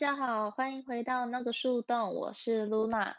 [0.00, 3.16] 大家好，欢迎回到那个树洞，我是 Luna。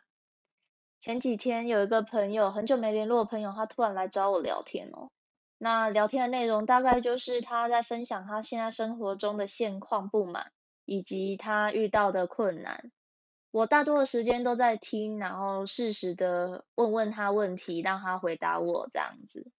[0.97, 5.09] 前几天有一个朋友，很久没联络的朋友，他突然来找我聊天哦。
[5.57, 10.53] 那聊天的内容大概就是他在分享他现在生活中的现况不满，
[10.85, 12.93] 以及他遇到的困难。
[13.51, 19.51] 我大多的时间都在听，然后适时的问问他问题，让他回答我这样子。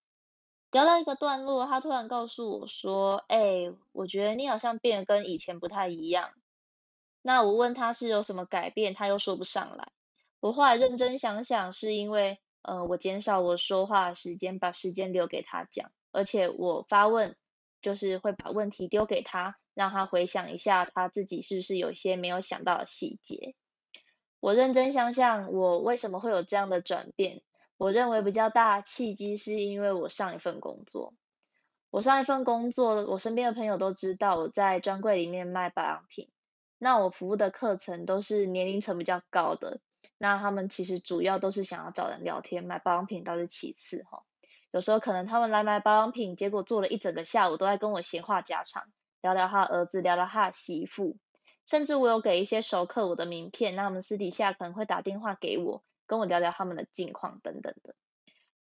[0.71, 6.31] 聊到一个段落，他突然告诉我说：“哎，我觉得你好像变得跟以前不太一样。”
[7.21, 9.89] 那我问他是有什么改变，他又说不上来。
[10.39, 17.35] 我后来认真想想，是因为呃，我减少我说话的时间，把时间留给他讲，而且我发问
[17.81, 23.55] 就是会把问题丢给他，让他回想一下他自己是不是有些没有想到的细节。
[24.39, 27.41] 我认真想想，我为什么会有这样的转变？
[27.77, 31.13] 我认为比较大的契机是因为我上一份工作。
[31.91, 36.29] 我上一份工作，我身边的朋友都知道我在专柜里面卖保养品。
[36.83, 39.79] 那我服务的课程都是年龄层比较高的，
[40.17, 44.23] 那他们其实主要都是想要找人聊天，买保养品倒是其次哈。
[44.71, 48.87] 有时候可能他们来买保养品，结果做了一整个下午都在跟我闲话家常，
[49.21, 51.17] 聊聊他儿子，聊聊他媳妇，
[51.67, 57.93] 甚至我有给一些熟客我的名片，那他们私底下可能会打电话给我，跟我聊聊他们的近况等等的。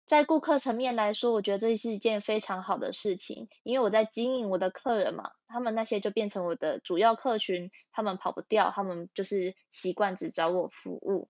[0.06, 11.30] 在顾客层面来说，我觉得这是一件非常好的事情，因为我在经营我的客人嘛，他们那些就变成我的主要客群，他们跑不掉，他们就是习惯只找我服务。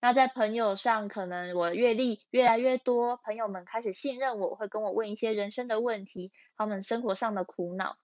[0.00, 7.96] 那在朋友上，可能我阅历越来越多，朋友们开始信任我，会跟我问一些人生的问题，他们生活上的苦恼。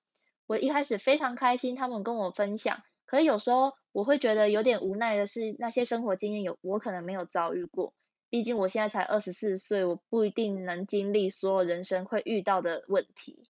[0.47, 7.95] 我一开始非常开心，他们跟我分享，可是有时候我会觉得有点无奈的是，那些生活经验有我可能没有遭遇过。
[8.29, 13.49] 毕竟我现在才二十四岁，我不一定能经历所有人生会遇到的问题，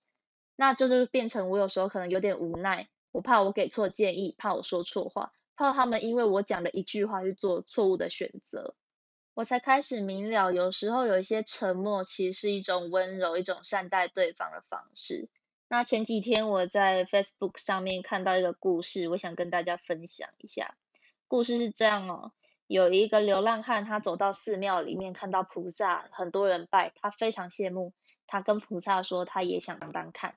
[0.54, 8.74] 那就是变成我有时候可能有点无奈，我怕我给错建议，怕我说错话，怕他们因为我讲了一句话去做错误的选择，
[9.34, 15.28] 我才开始明了，有时候有一些沉默其实是一种温柔，一种善待对方的方式。
[15.68, 20.76] 那前几天我在 Facebook 上面看到一个故事，我想跟大家分享一下，
[21.26, 22.32] 故事是这样哦。
[22.66, 27.92] 有一个流浪汉，他走到寺庙里面，看到菩萨，很多人拜，他非常羡慕。
[28.26, 30.34] 他跟菩萨说，他也想当当看。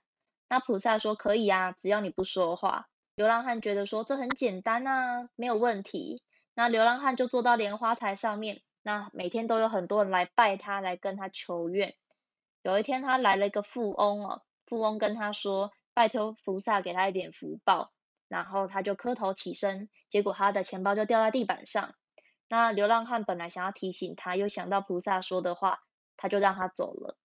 [0.48, 2.88] 那菩萨说，可以啊，只要你不说话。
[3.16, 6.22] 流浪汉觉得说，这很简单啊，没有问题。
[6.54, 11.96] 那流浪汉就坐到莲花台上面，那每天都有很多人来拜他，来跟他求愿。
[12.62, 17.92] 有一天，他来了一个富翁哦，富翁跟他说，拜托菩萨给他一点福报。
[18.28, 21.96] 然后他就磕头起身，结果他的钱包就掉在地板上。
[22.50, 25.84] 那流浪汉本来想要提醒他，又想到菩萨说的话，
[26.18, 27.16] 他就让他走了。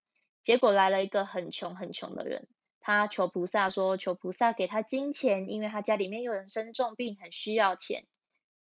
[0.43, 2.47] 结果来了一个很穷很穷的人，
[2.79, 8.05] 他求菩萨说，求菩萨给他金钱，因为他家里面有人生重病，很需要钱。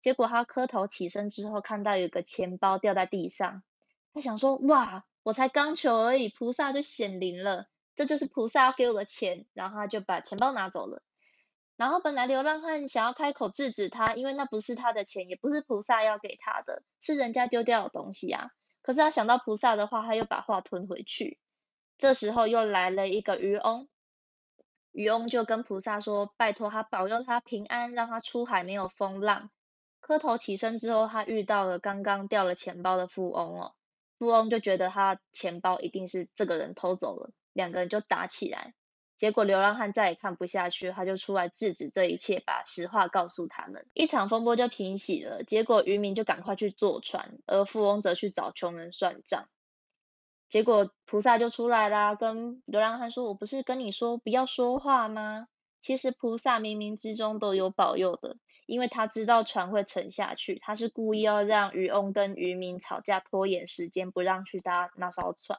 [0.00, 3.62] 结果他磕头起身之后，看到有个钱包掉在地上，
[4.12, 11.02] 他想说，哇，我才刚求而已，菩萨就显灵了，这就是菩萨要给我的钱，然后他就把钱包拿走了。
[11.78, 18.50] 然后本来流浪汉想要开口制止他，因为那不是他的钱，也不是菩萨要给他的，是人家丢掉的东西啊。
[18.82, 21.38] 可是他想到菩萨的话，他又把话吞回去。
[21.96, 23.88] 这时候又来了一个渔翁，
[24.90, 29.48] 渔翁就跟菩萨说，拜托他保佑他平安，让他出海没有风浪。
[30.00, 33.74] 磕头起身之后，他遇到了刚刚掉了钱包的富翁哦，
[34.18, 38.74] 富翁就觉得他钱包一定是这个人偷走了，两个人就打起来。
[39.18, 45.42] 结果流浪汉再也看不下去，他就出来制止这一切，把实话告诉他们，一场风波就平息了。
[45.42, 49.48] 结果渔民就赶快去坐船，而富翁则去找穷人算账。
[50.48, 55.48] 结果菩萨就出来啦，跟流浪汉说：“我不是跟你说不要说话吗？”
[55.80, 58.36] 其实菩萨冥冥之中都有保佑的，
[58.66, 65.58] 因为他知道船会沉下去，他是故意要让渔翁跟渔民吵架，拖延时间，不让去搭那艘船。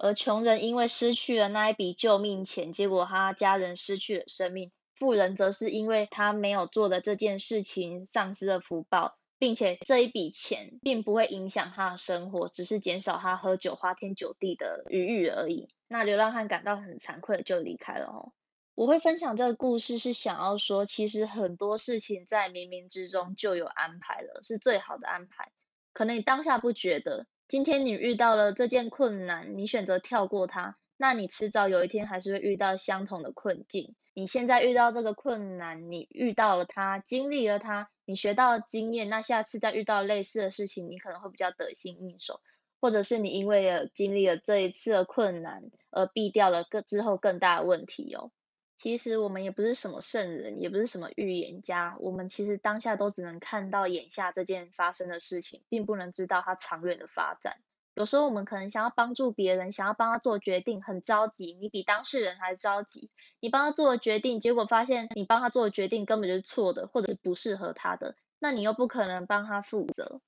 [0.00, 15.68] 而穷人因为失去了那一笔救命钱，结果他家人失去了生命；富人则是因为他没有做的这件事情丧失了福报，并且这一笔钱并不会影响他的生活，只是减少他喝酒花天酒地的余裕而已。
[15.88, 18.32] 那流浪汉感到很惭愧，就离开了哦。
[18.76, 25.50] 我会分享这个故事，是想要说，其实很多事情在冥冥之中就有安排了，是最好的安排。
[25.92, 27.26] 可能你当下不觉得。
[27.48, 33.94] 今天你遇到了这件困难，你选择跳过它，那你迟早有一天还是会遇到相同的困境。
[34.12, 42.42] 你现在遇到这个困难，你遇到了它，经历了它，你学到了经验，那下次再遇到类似的事情，你可能会比较得心应手，
[42.82, 48.30] 或者是你因为经历了这一次的困难而避掉了更之后更大的问题哦。
[48.78, 57.56] 其实我们也不是什么圣人，也不是什么预言家，我们其实当下都只能看到眼下这件发生的事情，并不能知道它长远的发展。
[57.94, 63.10] 有时候我们可能想要帮助别人，想要帮他做决定，很着急，你比当事人还着急。
[63.40, 70.20] 你帮他做了决定，结果发现你帮他做的决定根本就是错的，或者不适合他的，那你又不可能帮他负责。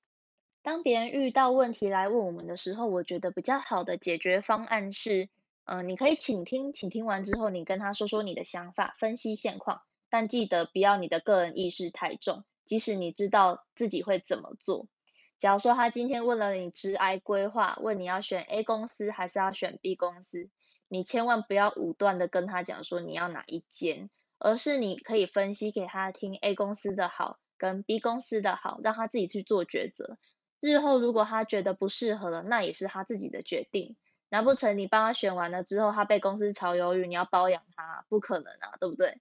[0.61, 5.29] 当别人遇到问题来问我们的时候，我觉得比较好的解决方案是。
[5.65, 14.87] 嗯，你可以倾听，倾听完之后，你跟他说说你的想法，分析现况，但记得不要你的个人意识太重，即使你知道自己会怎么做。
[15.37, 20.49] 假如说他今天问了你职癌规划，问你要选 A 公司还是要选 B 公司，
[20.87, 24.09] 你千万不要武断的跟他讲说你要哪一间，
[24.39, 30.17] 而是你可以分析给他听 A 公司的好跟 B 公司的好，让他自己去做抉择。
[30.59, 33.95] 日后如果他觉得不适合了，那也是他自己的决定。
[34.31, 38.05] 难不成你帮他选完了之后，他被公司炒鱿鱼，你要包养他？
[38.07, 39.19] 不可能啊，对不对？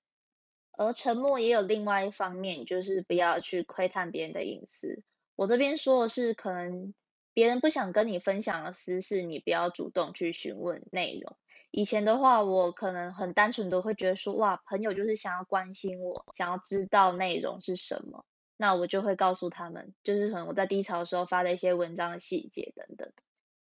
[0.71, 5.03] 而沉默也有另外一方面，就是不要去窥探别人的隐私。
[5.37, 6.95] 我这边说的是，可能
[7.35, 11.37] 别人不想跟你分享的私事，你不要主动去询问内容。
[11.73, 18.25] 以前的话，我可能很单纯的会觉得说，哇，朋友就是想要关心我，想要知道内容是什么，
[18.57, 22.90] 那我就会告诉他们，就是可能我在低潮的时候发的一些文章的细节等。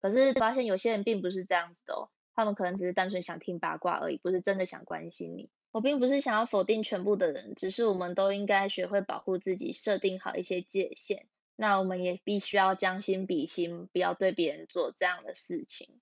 [0.03, 5.49] 可是发现有些人并不是这样子的哦，他们可能只是单纯想听八卦而已，不是真的想关心你。
[5.71, 11.25] 我并不是想要否定全部的人，只是我们都应该学会保护自己，设定好一些界限。
[11.55, 16.01] 那我们也必须要将心比心，不要对别人做这样的事情。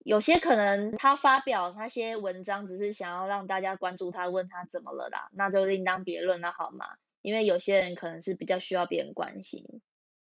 [0.00, 6.96] 有些可能他发表那些文章，只是想要让大家关注他，问他怎么了啦，那就另当别论了，好吗？
[7.22, 9.80] 因为有些人可能是比较需要别人关心。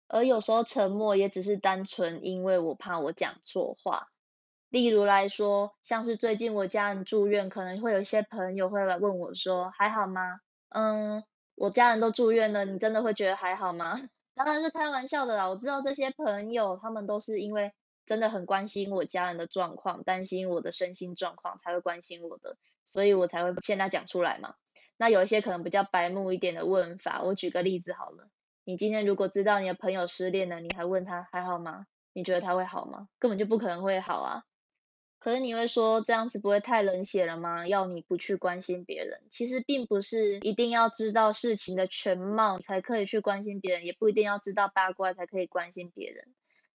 [0.09, 4.09] 而有时候沉默也只是单纯因为我怕我讲错话。
[4.71, 10.41] 例如来说，像是最近我家人住院，可能会有一些朋友会来问我说还好吗？
[10.69, 11.25] 嗯，
[11.55, 13.99] 我家人都住院了，你真的会觉得还好吗？
[14.35, 15.49] 当然是开玩笑的啦。
[15.49, 17.73] 我知道这些朋友他们都是因为
[18.05, 24.55] 真的很关心我家人的状况，担心我的身心状况才会关心我的，所以我才会现在讲出来嘛。
[24.99, 28.29] 那有一些可能比较白目一点的问法，我举个例子好了。
[28.69, 31.87] 你今天如果知道你的朋友失恋了，你还问他还好吗？
[32.12, 33.09] 你觉得他会好吗？
[33.19, 34.44] 根本就不可能会好啊。
[35.19, 37.67] 可是你会说这样子不会太冷血了吗？
[37.67, 46.26] 要你不去关心别人，其实并不是一定要知道事情的全貌才可以去关心别人，也不一定要知道八卦才可以关心别人。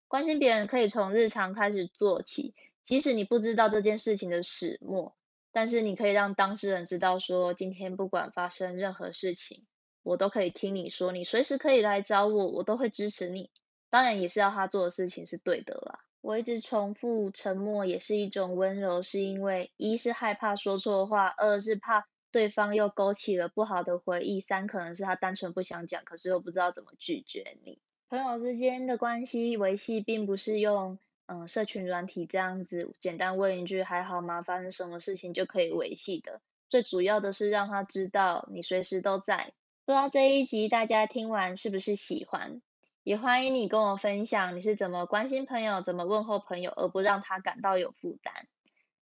[0.08, 5.14] 关心别人可以从日常开始做起，即使你不知道这件事情的始末，
[5.52, 9.66] 但是你可以让当事人知道说，今天不管发生任何事情。
[10.02, 13.50] 我都可以听你说，你随时可以来找我，我都会支持你。
[13.90, 16.00] 当然也是要他做的事情是对的啦。
[16.20, 27.80] 我一直重复，沉默也是一种温柔，是因为一是害怕说错话，二是怕对方又勾起了不好的回忆，三可能是他单纯不想讲，可是又不知道怎么拒绝你。
[28.08, 36.40] 朋友之间的关系维系，并不是用嗯社群软体这样子简单问一句还好吗，发生什么事情就可以维系的。
[36.68, 39.52] 最主要的是让他知道你随时都在。
[39.92, 42.62] 不知道这一集大家听完是不是喜欢？
[43.02, 48.46] 也欢迎你跟我分享你是怎么关心朋友、怎么问候朋友，而不让他感到有负担。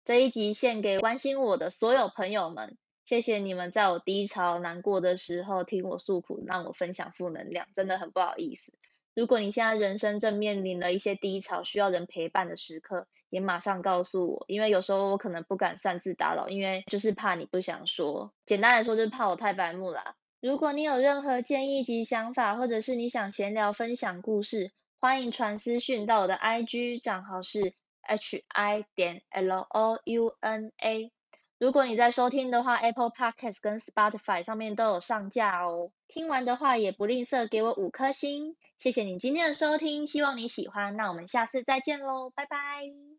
[0.04, 2.76] 这一集献给关心我的所有朋友们，
[3.06, 8.70] 谢谢你们在我低潮、难过的时候听我诉苦，让我分享负能量，真的很不好意思。
[9.14, 18.34] 如果你现在人生正面临了一些低潮，需要人陪伴的时刻，也马上告诉我，因为有时候我可能不敢擅自打扰，因为就是怕你不想说。
[18.44, 20.14] 简单来说，就是怕我太白目啦。
[20.44, 27.72] 如果你有任何建议及想法，或者是你想闲聊分享故事，欢迎传私讯到我的 IG 账号是
[28.02, 31.10] hi 点 louna。
[31.58, 35.90] 如果你在收听的话，Apple Podcast 跟 Spotify 上面都有上架哦。
[36.08, 40.94] 听完的话也不吝啬给我五颗星，谢谢你今天的收听，希望你喜欢。
[40.94, 43.13] 那我们下次再见喽，拜拜。